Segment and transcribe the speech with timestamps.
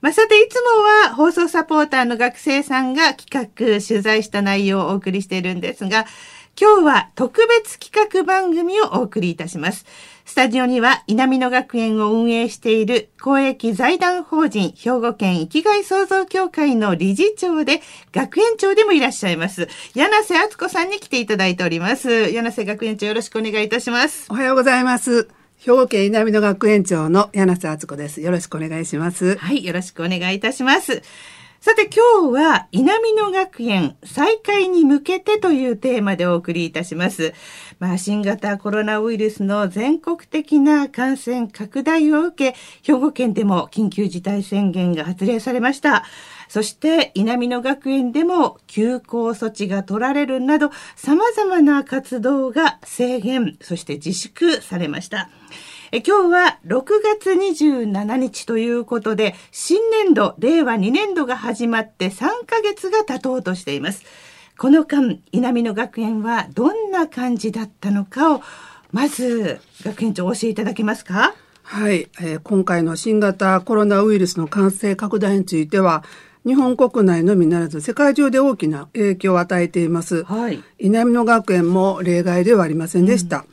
[0.00, 6.06] まあ、さて、いつもは放送サポーターの学生さんが企画、取材した内容をお送りしているんですが、
[6.60, 9.86] 今日は特別企画番組をお送りいたします。
[10.24, 17.80] スタジオには稲美野学園を運営している公益財団法人兵庫県生きがい創造協会の理事長で
[18.12, 19.68] 学園長でもいらっしゃいます。
[19.94, 22.30] 柳瀬敦子さんに来ていただいております。
[22.30, 24.26] 柳瀬学園長よろしくお願いいたします。
[24.30, 25.39] おはようございます。
[25.62, 28.22] 兵庫県稲美野学園長の柳瀬敦子です。
[28.22, 29.36] よろしくお願いします。
[29.36, 31.02] はい、よろしくお願いいたします。
[31.60, 37.34] さて今日は稲美野学園再開に向けてというテーマでお送りいたします。
[37.78, 46.06] まあ、新型コロナウイルスの全国的な感染拡大を受け、兵庫県でも緊急事態宣言が発令されました。
[46.48, 55.28] そして稲美野学園でも休校措置が取られるなど様々な活動が制限、そして自粛されました。
[55.92, 56.84] え今日は6
[57.18, 64.04] 月27日ということで、新年度、令和2年度が始まって3ヶ月が経とうとしています。
[64.56, 68.42] この間、稲美野学園はどんな感じだったのかを、
[68.92, 71.34] まず、学園長教えていただけますか？
[71.64, 76.04] はい、えー、今回の新型コロナウイルスの感染拡大については、
[76.46, 80.22] 日本国内のみならず世界中で大きな影響を与えています。
[80.22, 83.38] はい、稲美野学園も例外ではありませんでした。
[83.38, 83.44] うん、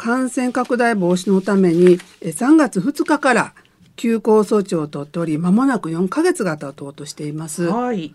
[0.00, 3.52] 感染拡大防止のために3月2日から
[3.96, 7.64] 休校措置を取っており、間もなく4ヶ月が経とうとしています。
[7.64, 8.14] はい、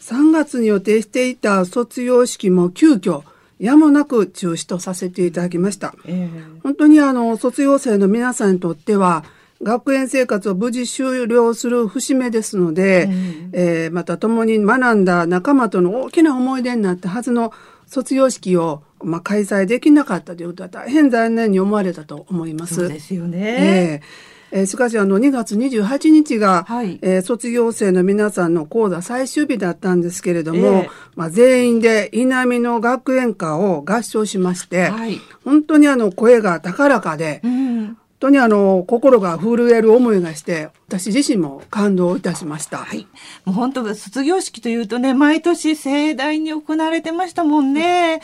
[0.00, 3.22] 3月に予定していた卒業式も急遽
[3.60, 5.94] やもなく中止とさせていただきました。
[6.04, 9.22] えー、本当にあの卒業生の皆さんにとっては
[9.62, 17.52] 学園生活を無事終了する節目ですので、うん、えー、また共に学んだ仲間との大きな思い出になったはずの
[17.86, 22.74] 卒業式を、まあ、開催できなかったということは大変残念に思われたと思います。
[22.74, 24.00] そうですよね。
[24.00, 42.76] えーえー、しかしあの2月28日が、はい、えー、卒業生の皆さんの講座最終日だったんですけれども、えー、まあ、全員で稲美の学園歌を合唱しまして、はい、本当にあの声が高らかで、うん当にあの心が震える思いがして私自身も感動いたしました。
[42.76, 43.06] はい。
[43.46, 48.20] もう本当卒業式というとね毎年盛大に行われてましたもんね。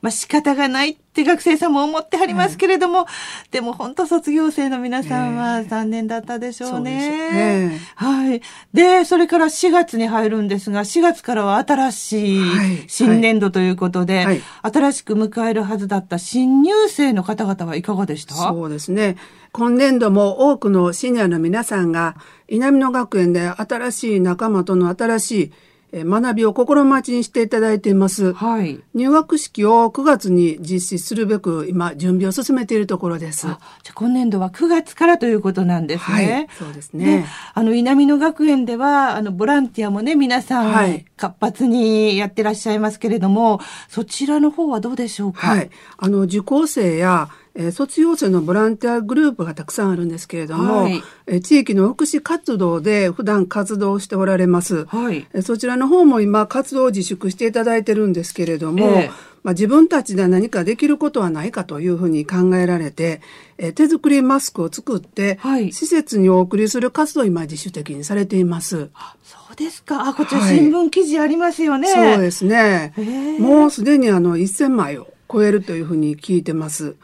[0.00, 3.06] まあ仕方がないって学生さんも思ってはりますけれども、
[3.50, 7.32] でも本当卒業生の皆さんは残念だったでしょうね。
[7.68, 7.80] ね。
[7.96, 8.40] はい。
[8.72, 12.42] で、それから4月に入るんですが、4月からは新しい。
[12.86, 14.26] 新年度ということで、はい。
[14.26, 18.34] はい、新しく迎えるはずだった新入生の方々はいかがでした？
[18.34, 19.16] そうですね。
[19.52, 22.16] 今年度も多くのシニアの皆さんが、
[22.48, 25.52] 稲美野学園で新しい仲間との新しい
[25.92, 28.32] 学びを心待ちにしていただいています。
[28.34, 28.80] はい。
[28.94, 33.46] 入学式を9月に実施するべく今準備を進めているところです。
[33.82, 36.32] じゃ今年度は9月からということなんですね。
[36.32, 37.26] はい、そうですね。
[37.54, 45.46] あの稲美野学園ではあのボランティアもね皆さん、はい、活発にやってらっしゃいますけれども、そちらの方はどうでしょうか？
[45.46, 45.70] はい。
[45.96, 59.10] あの受講生やえー、卒業生のボランティアグループがたくさんあるんですけれども、はい、えー、地域の福祉活動で普段活動しておられます、はい、えー、そちらの方も今活動を自粛していただいてるんですけれども、えー、
[59.42, 63.20] まあ、自分たちで何かできることはないかというふうに考えられて、
[63.58, 68.90] えー、手作りマスクを作って、はい、施設にお送りする活動を今自主的にされています。
[69.24, 70.08] そうですか。
[70.08, 71.88] あ、こちら新聞記事ありますよね。
[71.88, 72.94] そうですね。
[73.40, 76.96] もうすでにあの1000枚を超えるというふうに聞いてます。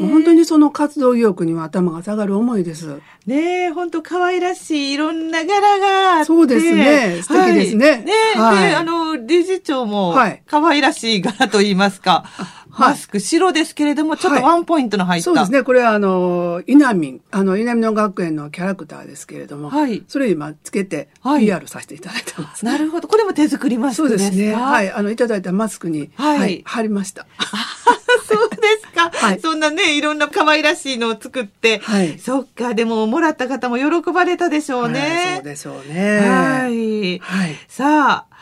[0.00, 3.00] 本当にその活動意欲には頭が下がる思いです。
[3.26, 7.22] ねえ、本当可愛らしいいろんな柄がそうですね。
[7.22, 7.90] 素敵ですね。
[7.90, 10.16] はい、ねはい、で、あの、理事長も
[10.46, 12.24] 可愛らしい柄と言いますか。
[12.78, 15.24] マスク、白ですけれども、ちょっとワンポイントの入った。
[15.24, 15.62] そうですね。
[15.62, 20.04] これは、あの、稲民、あの、稲美の学園のキャラクターですけれども、はい。
[20.08, 23.08] それ今つけて、PR させていただいてます、なるほど。
[23.08, 24.54] これも手作りマスクですかそうですね。
[24.54, 24.92] はい。
[24.92, 27.26] あの、いただいたマスクに、はい、貼りました。
[28.28, 29.10] そうですか。
[29.16, 29.40] はい。
[29.40, 31.78] そんなね、いろんな可愛らしいのを作って。
[31.78, 32.18] はい。
[32.18, 32.74] そっか。
[32.74, 35.00] でも、もらった方も喜ばれたでしょうね。
[35.00, 36.18] はい、そうでしょうね。
[36.18, 37.18] はい。
[37.20, 37.56] はい。
[37.68, 38.37] さあ、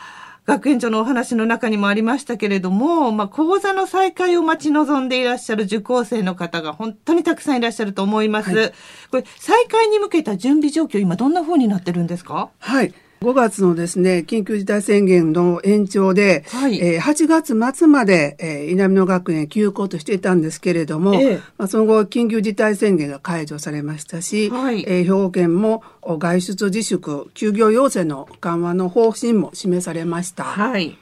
[0.46, 8.54] 学園長のお話の中にもありましたけれども、まあ、講座の再開を待ち望んでいらっしゃる受講生の方が本当にたくさんいらっしゃると思います。
[8.54, 8.72] はい、
[9.10, 12.50] これ、再開に向けた準備状況、今どんな風になってるんですか？
[12.60, 12.94] はい。
[13.20, 30.44] 5月のですね、緊急事態宣言の延長で、はい、えー、8月末まで、えー、稲美野学園休校としていたんですけれども、ええ、まあ、その後、緊急事態宣言が解除されましたし、はい、えー、兵庫県も外出自粛、休業要請の緩和の方針も示されました。
[30.44, 30.98] はい。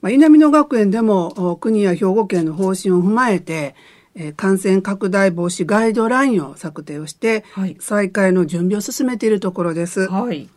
[0.00, 3.76] まあ、稲美野学園でも国や兵庫県の方針を踏まえて、
[4.16, 10.08] えー、感染拡大防止ガイドラインを策定をして、はい、再開の準備を進めているところです。
[10.08, 10.50] はい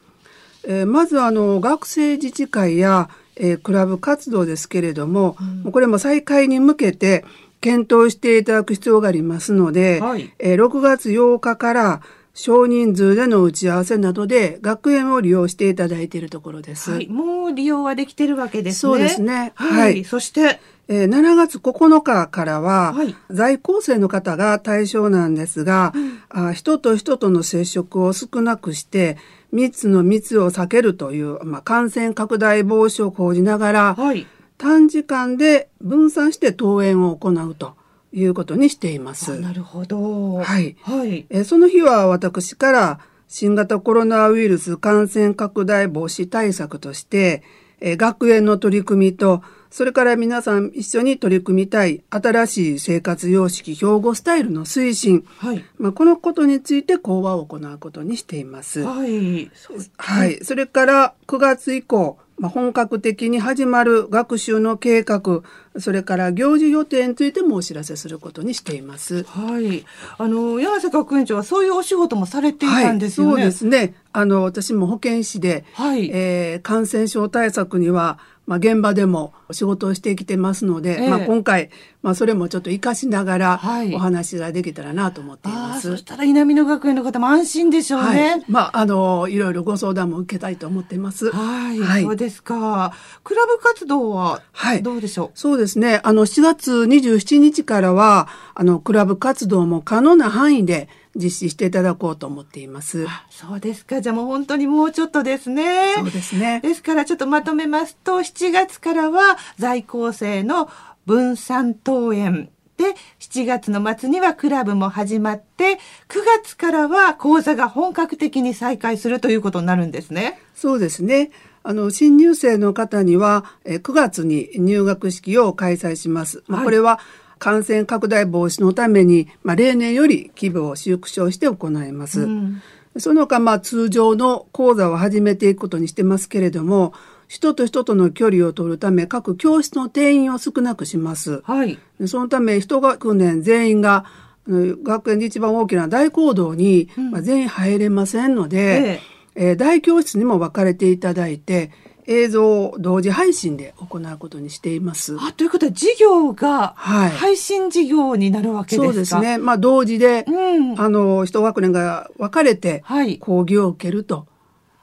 [0.67, 7.25] えー、まずあの学生自治会や、えー、クラブ活動ですけれども、うん、これも再開に向けて
[7.61, 12.01] 検討していただく必要がありますので、はい、えー、6月8日から
[12.35, 16.91] 少人数での打ち合わせなどで学園を利用していただいているところです。
[16.91, 18.79] はい、もう利用はできてるわけですね。
[18.79, 19.53] そうですね。
[19.55, 19.93] はい。
[19.93, 20.59] はい、そして、
[20.89, 29.17] えー、7月9日からは、はい、在校生の方が対象なんですが、うん、あ人と人との接触を少なくして、
[29.55, 37.75] 密の密を避けるという、まあ、感染拡大防止を講じながら、はい、短時間で分散して登園を行うと
[38.11, 39.39] いうことにしています。
[39.39, 40.35] なるほど。
[40.35, 40.75] はい。
[40.81, 47.41] はい、えその日は私から新型コロナウイルス感染拡大防止対策として、
[47.79, 49.41] え学園の取り組みと
[49.75, 58.85] それから皆さん一緒に取り組みたい新しい生活様式、標語スタイルの推進、はい、まあ、このことについて講話を行うことにしています。
[58.85, 59.51] はい、
[59.97, 65.41] はい、それから9月以降、まあ、本格的に始まる学習の計画、
[65.77, 69.23] それから行事予定についてもお知らせすることにしています。
[69.23, 69.85] はい。
[70.17, 73.33] あの、柳瀬学園長はそういうお仕事もされていたんですよね。
[73.33, 73.95] はい、そうですね。
[74.13, 81.69] あの、私も保健師で、はい、えー、感染症対策には、まあ、現場でも仕事をしてきてますので、えまあ、今回、
[82.03, 83.61] まあ、それもちょっと活かしながら
[83.93, 85.89] お話ができたらなと思っています。
[85.89, 88.31] はい、そしたら稲美野学園の方も安心でしょうね。
[88.31, 91.31] はい、まあ、あの、いろいろご相談も受けたいと思っています。
[91.31, 91.79] はい。
[91.79, 92.93] はい、そうですか。
[93.23, 94.41] クラブ活動は
[94.83, 96.01] どうでしょう、はい、そうですね。
[96.03, 103.05] あの、7月27日からは、あの、クラブ活動も可能な範囲で実施していただこうと思っています。
[103.29, 104.01] そうですか。
[104.01, 105.95] じゃあもう本当にもうちょっとですね。
[105.95, 106.59] そうですね。
[106.61, 110.69] ですからちょっとまとめますと、7月からは在校生の
[111.05, 112.49] 分散登園。
[112.77, 112.83] で、
[113.19, 115.79] 7月の末にはクラブも始まって、
[116.09, 120.41] 9月からは講座が本格的に再開するということになるんですね。
[120.55, 121.31] そうですね。
[121.63, 126.43] あの、新入生の方には、9月に入学式を開催します。
[126.47, 126.99] まあ、これは、
[127.39, 132.21] 感染拡大防止のために、まあ、例年より規模を縮小して行います。
[132.21, 132.61] うん、
[132.97, 136.93] その他、まあ、通常の講座を始めていくことにしてますけれども、
[137.27, 141.41] 人と人との距離を取るため、各教室の定員を少なくします。
[141.43, 141.79] はい。
[142.07, 144.05] そのため、一学年全員が、
[144.47, 149.01] 学園で一番大きな大講堂に、まあ、全員入れませんので、え
[149.35, 151.71] ええー、大教室にも分かれていただいて、
[152.07, 155.17] 映像を同時配信で行うことにしています。
[155.19, 159.37] あということは授業が配信授業になるわけですか、はい、そうですね。
[159.37, 162.83] まあ同時で、うん、あの、一学年が分かれて
[163.19, 164.27] 講義を受けると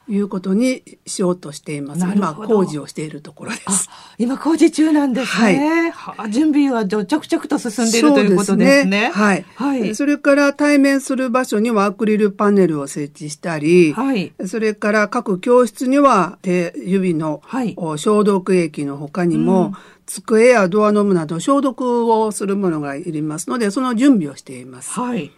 [0.09, 2.01] いうことにしようとしています。
[2.01, 3.89] 今工事をしているところです。
[4.19, 5.91] 今工事中なんですね。
[5.91, 9.11] はい、準備は着々と進んでいるということですね。
[9.15, 9.45] はい。
[9.55, 9.95] はい。
[9.95, 14.33] それから対面する場所にはアクリルパネルを設置したり、はい。
[14.47, 19.73] それから各教室には手指の、はい、消毒液の他にも、うん
[20.05, 24.91] 机やドアノブなど消毒をするものがいりますので、その準備をしています。
[24.91, 25.31] はい。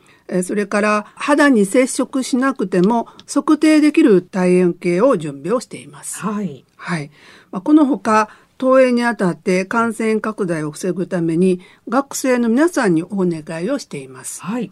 [0.42, 6.20] それから肌に接触しなくても測定できる体円計を準備をしています。
[6.20, 6.64] はい。
[6.76, 7.10] はい。
[7.50, 14.42] まあ、このほか、登園にあたって感染拡大を防ぐために学生の皆さんにお願いをしています。
[14.42, 14.70] はい。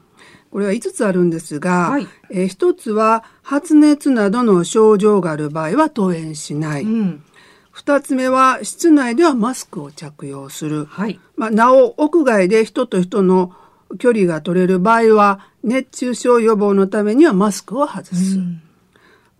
[0.50, 6.84] これは5つあるんですが、はい、えー、1つは発熱などの症状がある場合は登園しない。
[6.84, 7.24] うん
[7.72, 10.84] 二つ目は室内ではマスクを着用する。
[10.84, 11.18] はい。
[11.36, 13.54] まあ、なお屋外で人と人の
[13.98, 18.14] 距離が取れる場合は熱中症予防のためにはマスクを外す。
[18.14, 18.60] 三、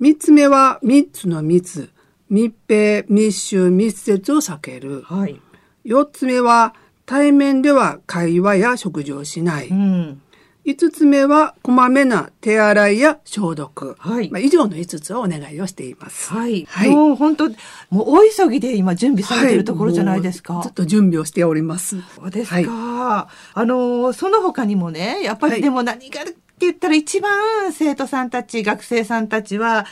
[0.01, 1.91] うん、つ目は三つの密。
[2.29, 5.03] 密閉、密集、密接を避ける。
[5.03, 5.41] はい、
[6.13, 9.69] つ目は対面では会話や食事をしない。
[9.69, 10.23] うん
[10.65, 13.97] 5つ目は、こまめな手洗いや消毒。
[13.99, 14.31] はい。
[14.31, 16.33] まあ、以上の5つをお願いをしています。
[16.33, 16.67] はい。
[16.71, 16.91] はい。
[16.91, 17.49] もう本当、
[17.91, 20.55] もう大急ぎで今準備されているところじゃないですか。
[20.55, 22.01] はい、ずっと準備をしております。
[22.15, 22.57] そうですか。
[22.57, 29.85] はい、あの、その他にもね、やっぱりでも何がって言ったら一番生徒さんたち、学生さんたちは、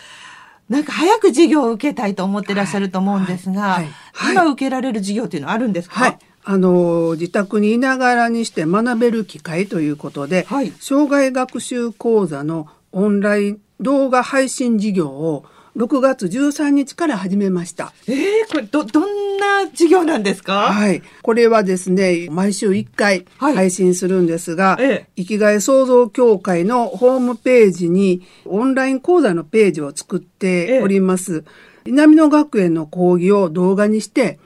[0.68, 3.82] なんか早く授業を受けたいと思ってらっしゃると思うんですが、
[4.30, 15.44] 今受けられる授業っていうのはあるんですか、はいあの自宅にいながらにして学べる機会ということで、はい、障害学習講座のオンライン動画配信事業を
[15.76, 17.92] 6月13日から始めました。
[18.08, 20.72] ええー、これど、どんな授業なんですか？
[20.72, 21.00] はい。
[21.22, 31.36] これはですね、毎週1回配信するんですが、はい、生きがい創造協会のホームページにオンライン講座のページを作っております。
[31.36, 31.42] えー、
[31.86, 34.40] 南野学園の講義を動画にして、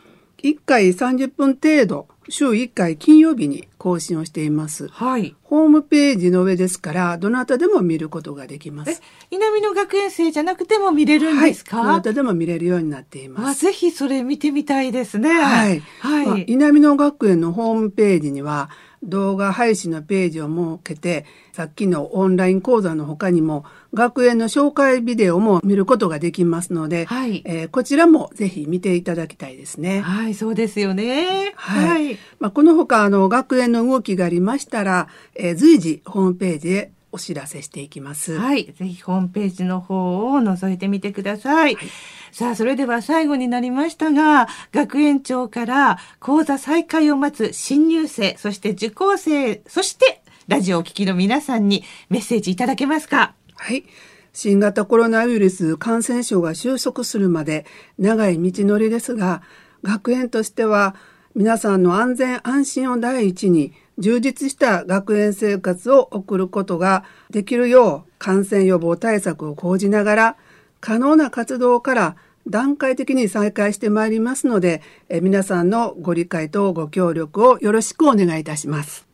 [0.44, 4.88] 1回30分程度、週1回金曜日に更新をしています。
[4.88, 5.34] はい。
[5.42, 8.90] ホームページの上ですから、どなたでも見ることができます。
[8.90, 8.98] え、
[9.30, 13.66] 南の学園生じゃなくても見れるんですか、はい、どなたでも見れるようになっています。
[13.66, 15.30] あぜひそれ見てみたいですね。
[15.30, 15.80] はい。
[16.00, 16.26] はい。
[16.26, 18.68] まあ、南の学園のホームページには、
[19.04, 30.00] 動画配信のページを設けて、さっきのオンライン講座の他にも、学園の紹介ビデオも見ることができますので、はいえー、こちらもぜひ見ていただきたいですね。
[30.00, 31.52] はい、そうですよね。
[31.56, 32.06] はい。
[32.06, 38.36] はい、まあ、この他、あの、学園の動きがありましたら、えー、随時ホームページでお知らせしていきます。
[38.36, 38.64] はい。
[38.76, 41.76] ぜひホームページの方を覗いてみてください。
[41.76, 41.88] はい、
[42.32, 53.34] さあ、それでは最後になりましたが、学園長から講座再開を待つ新入生、そして受講生、そしてラジオを聴きの皆さんにメッセージいただけますか？
[53.54, 53.84] はい。
[54.32, 57.64] 新型コロナウイルス感染症が収束するまで
[57.96, 59.42] 長い道のりですが、
[59.84, 60.96] 学園としては
[61.34, 70.36] 皆さんの安全安心を第一に充実した学園生活を送ることができるよう感染予防対策を講じながら
[70.80, 79.06] 可能な活動から段階的に再開してまいりますので、え皆さんのご理解とご協力をよろしくお願いいたします。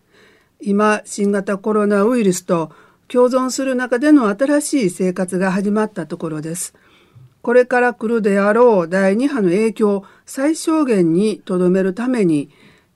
[0.61, 2.73] 今、新型コロナウイルスと
[3.07, 6.75] 共存する中での新しい生活が始まったところです。
[7.42, 12.50] これから来るであろう第2波の影響を最小限にとどめるために、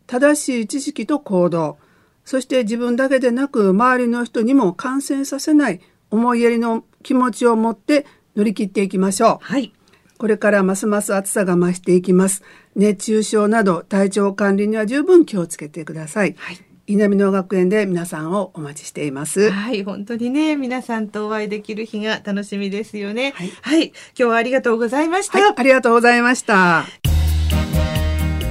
[0.07, 1.79] 正しい知識と行動、
[2.25, 9.45] そして自分だけでなく周りの人にも感染させない思いやりの気持ちを持って乗り切っていきましょう。
[9.45, 9.73] はい。
[10.17, 12.43] これからますます暑さが増していきます。
[12.77, 16.35] 熱中症など体調管理には十分気をつけてください。
[16.39, 19.51] はい稲美野学園で皆さんをお待ちしています。
[19.51, 23.33] はい、本当にね、皆さんとお会いできる日が楽しみですよね。
[23.37, 25.55] はい、はい、今日はありがとうございました、はい。
[25.57, 26.85] ありがとうございました。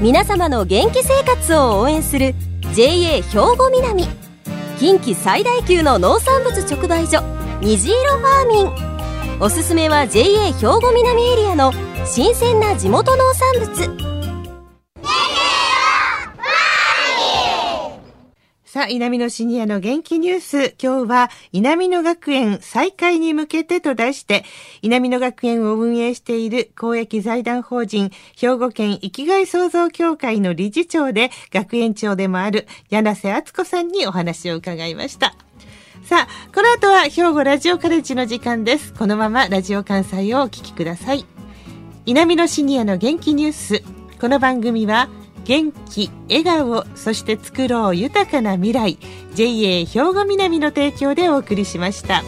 [0.02, 2.36] 皆様の元気生活を応援する
[2.74, 4.06] JA 兵庫南
[4.78, 7.22] 近畿最大級の農産物直売所
[7.62, 11.72] 虹色ファーミンおすすめは JA 兵庫南エリアの
[12.06, 14.23] 新鮮な地元農産物
[18.74, 20.76] さあ、稲美野シニアの元気ニュース。
[20.82, 24.46] 今日は、稲美野学園再開に向けてと題して、
[24.82, 35.36] 稲美野学園を運営している公益財団法人、兵庫県生きがい創造協会の理事長で、学園長でもある柳瀬敦子さんにお話を伺いました。
[36.04, 38.92] さあ、この後は兵庫ラジオカレッジの時間です。
[38.96, 41.28] このままラジオ関西をお聞きください。
[42.08, 43.84] 稲美野シニアの元気ニュース。
[44.20, 45.10] この番組は、
[45.46, 48.98] 元気、笑顔、そして作ろう豊かな未来
[49.36, 52.24] JA 兵庫南の提供でお送りしました。